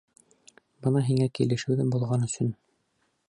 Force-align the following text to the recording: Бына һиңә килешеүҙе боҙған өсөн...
Бына 0.85 1.03
һиңә 1.09 1.27
килешеүҙе 1.39 1.87
боҙған 1.97 2.27
өсөн... 2.31 2.53